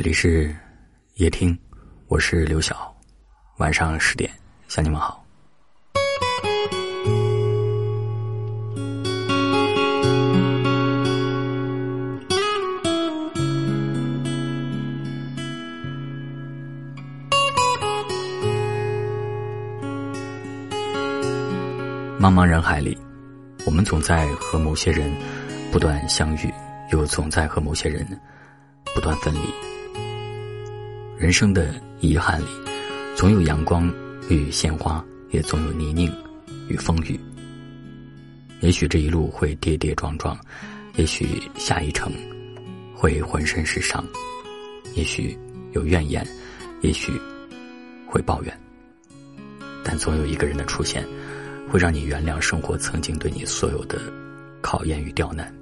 [0.00, 0.56] 这里是
[1.16, 1.54] 夜听，
[2.08, 2.96] 我是刘晓。
[3.58, 4.30] 晚上十点
[4.66, 5.22] 向你们好。
[22.18, 22.96] 茫茫人海里，
[23.66, 25.14] 我们总在和某些人
[25.70, 26.50] 不断相遇，
[26.90, 28.06] 又总在和某些人
[28.94, 29.69] 不断分离。
[31.20, 32.46] 人生的遗憾里，
[33.14, 33.92] 总有阳光
[34.30, 36.10] 与鲜花，也总有泥泞
[36.66, 37.20] 与风雨。
[38.60, 40.34] 也许这一路会跌跌撞撞，
[40.96, 42.10] 也许下一程
[42.94, 44.02] 会浑身是伤，
[44.94, 45.38] 也许
[45.72, 46.26] 有怨言，
[46.80, 47.12] 也许
[48.06, 48.60] 会抱怨。
[49.84, 51.06] 但总有一个人的出现，
[51.68, 54.00] 会让你原谅生活曾经对你所有的
[54.62, 55.54] 考验与刁难。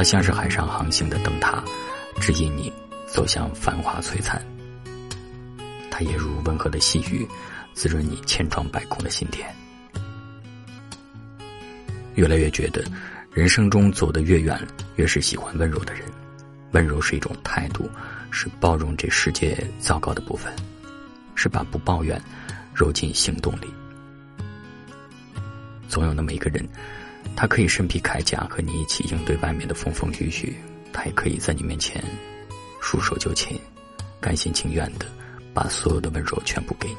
[0.00, 1.62] 它像是海上航行的灯塔，
[2.22, 2.72] 指引你
[3.06, 4.42] 走向繁华璀璨。
[5.90, 7.28] 它也如温和的细雨，
[7.74, 9.46] 滋润你千疮百孔的心田。
[12.14, 12.82] 越来越觉得，
[13.30, 14.58] 人生中走得越远，
[14.96, 16.04] 越是喜欢温柔的人。
[16.70, 17.86] 温柔是一种态度，
[18.30, 20.50] 是包容这世界糟糕的部分，
[21.34, 22.18] 是把不抱怨
[22.72, 23.68] 揉进行动里。
[25.90, 26.66] 总有那么一个人。
[27.36, 30.54] 他可以身披铠甲和你一起应对外面的风风雨雨，
[30.92, 32.04] 他也可以在你面前
[32.80, 33.58] 束手就擒，
[34.20, 35.06] 甘心情愿的
[35.54, 36.96] 把所有的温柔全部给你。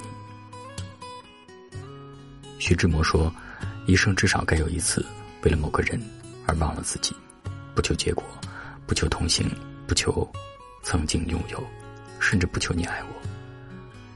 [2.58, 3.34] 徐志摩说
[3.86, 5.06] ：“一生至少该有一次，
[5.44, 6.02] 为了某个人
[6.48, 7.16] 而忘了自己，
[7.76, 8.24] 不求结果，
[8.88, 9.50] 不求同行，
[9.86, 10.28] 不求
[10.82, 11.64] 曾经拥有，
[12.20, 13.28] 甚至不求你爱我，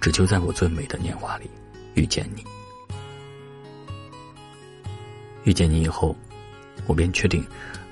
[0.02, 1.50] 只求在我最美的年华里
[1.94, 2.44] 遇见你。”
[5.46, 6.16] 遇见你以后，
[6.88, 7.46] 我便确定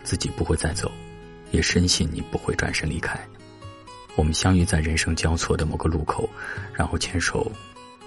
[0.03, 0.91] 自己不会再走，
[1.51, 3.19] 也深信你不会转身离开。
[4.15, 6.27] 我们相遇在人生交错的某个路口，
[6.73, 7.51] 然后牵手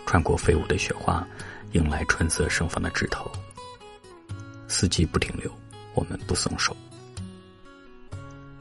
[0.04, 1.26] 穿过飞舞的雪花，
[1.72, 3.30] 迎来春色盛放的枝头。
[4.68, 5.50] 四季不停留，
[5.94, 6.76] 我们不松手。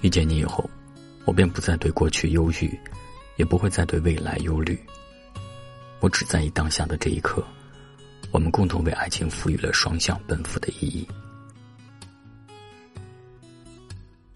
[0.01, 0.69] 遇见你以后，
[1.25, 2.79] 我便不再对过去忧郁，
[3.37, 4.79] 也不会再对未来忧虑。
[5.99, 7.43] 我只在意当下的这一刻。
[8.35, 11.07] 我们共同为爱情赋予了双向奔赴的意义。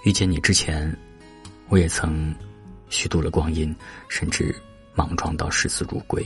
[0.05, 0.89] 遇见你之前，
[1.67, 2.33] 我也曾
[2.87, 3.75] 虚度了光阴，
[4.07, 4.55] 甚至
[4.95, 6.25] 莽撞到视死如归。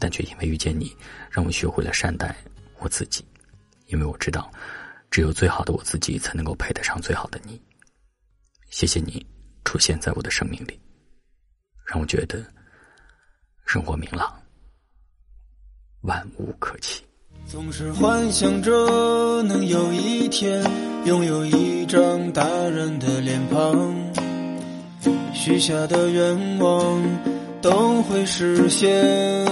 [0.00, 0.92] 但却因为遇见你，
[1.30, 2.34] 让我学会了善待
[2.80, 3.24] 我自己，
[3.86, 4.50] 因为我知道，
[5.12, 7.62] 只有最好的我自己才能够配得上最好的你。
[8.68, 9.24] 谢谢你
[9.64, 10.76] 出现在我的生命里，
[11.86, 12.44] 让我觉得
[13.64, 14.42] 生活明朗。
[16.02, 17.02] 万物可期。
[17.46, 20.62] 总是幻想着能有一天
[21.06, 23.96] 拥有一张大人的脸庞，
[25.32, 27.02] 许下的愿望
[27.62, 29.46] 都会实现。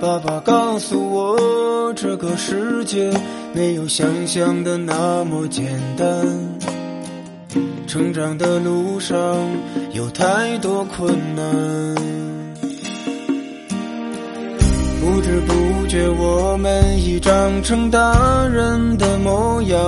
[0.00, 3.12] 爸爸告诉我，这个世界
[3.54, 6.26] 没有想象的那么简单，
[7.86, 9.16] 成长的路上
[9.92, 12.35] 有太多困难。
[15.16, 19.80] 不知不觉，我们已长成大人的模样。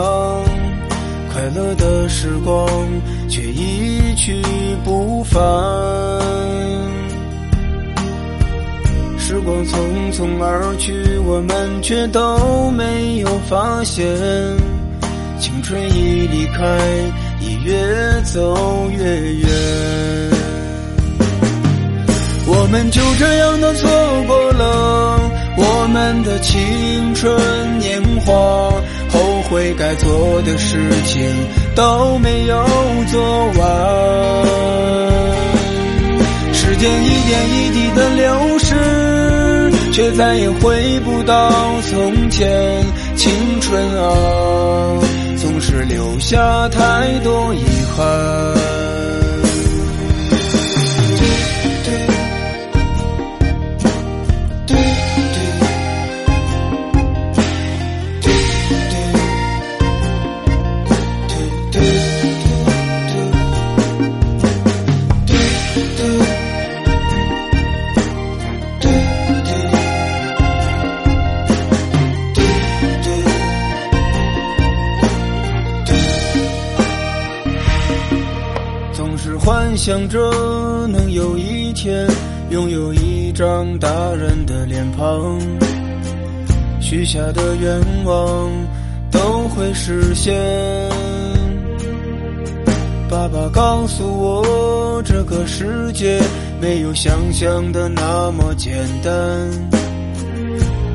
[1.31, 2.67] 快乐的时光
[3.29, 4.41] 却一去
[4.83, 5.39] 不返。
[9.19, 9.77] 时光匆
[10.15, 10.95] 匆而去，
[11.27, 14.07] 我们却都没有发现。
[15.39, 16.79] 青春已离开，
[17.43, 17.77] 已越
[18.23, 19.49] 走越远。
[22.51, 23.91] 我们就这样的错
[24.27, 25.08] 过了
[25.89, 28.33] 们的青春年华，
[29.11, 31.25] 后悔该做的事情
[31.75, 32.65] 都没有
[33.11, 33.59] 做完。
[36.53, 41.51] 时间一点一滴的流逝，却再也回不到
[41.91, 42.47] 从前。
[43.17, 45.01] 青春啊，
[45.37, 47.65] 总是留下太多遗
[47.97, 48.78] 憾。
[79.49, 82.07] 幻想着能有一天
[82.51, 85.41] 拥有一张大人的脸庞，
[86.83, 88.51] 许下的愿望
[89.11, 90.37] 都会实现。
[93.09, 96.21] 爸爸告诉我，这个世界
[96.61, 99.51] 没有想象的那么简单，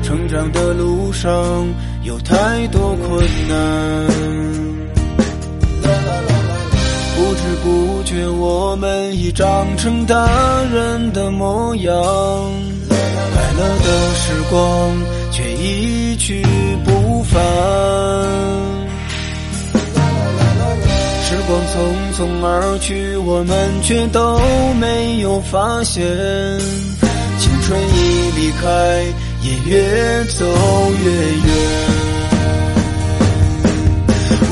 [0.00, 1.66] 成长的路上
[2.04, 4.43] 有太多困难。
[8.14, 11.92] 不觉，我们已长成大人的模样，
[12.88, 12.96] 快
[13.58, 14.96] 乐的时光
[15.32, 16.40] 却一去
[16.84, 17.42] 不返。
[21.24, 21.74] 时光匆
[22.16, 24.38] 匆而去，我们却都
[24.78, 26.06] 没有发现，
[27.40, 29.02] 青春已离开，
[29.42, 30.44] 也越走
[31.04, 31.63] 越远。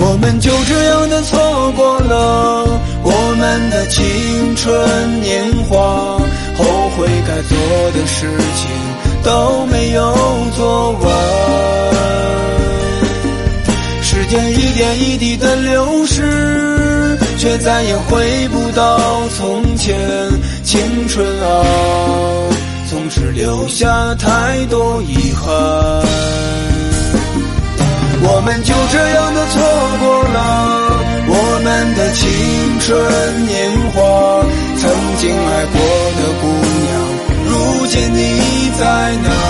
[0.04, 2.64] 我们就这样的错过了
[3.04, 6.18] 我们的青春年华，
[6.56, 7.56] 后悔该做
[7.92, 8.26] 的事
[8.56, 8.68] 情
[9.22, 10.14] 都没有
[10.56, 11.02] 做完。
[14.02, 19.96] 时间一点一滴的流逝，却再也回不到从前。
[20.64, 21.64] 青春啊，
[22.88, 26.71] 总是留下太多遗憾。
[28.24, 29.60] 我们就这样的错
[30.00, 30.38] 过了
[31.28, 32.20] 我们的青
[32.80, 32.90] 春
[33.46, 33.52] 年
[33.92, 33.98] 华，
[34.78, 34.82] 曾
[35.18, 35.76] 经爱过
[36.18, 36.42] 的姑
[36.82, 36.90] 娘，
[37.44, 37.50] 如
[37.86, 38.18] 今你
[38.78, 38.82] 在
[39.22, 39.41] 哪？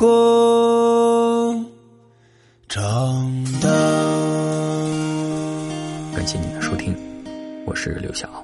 [0.00, 1.64] 如何
[2.70, 3.68] 长大。
[6.16, 6.96] 感谢你的收听，
[7.66, 8.42] 我是刘晓，